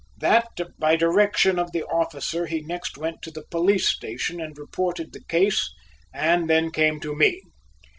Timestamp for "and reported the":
4.41-5.23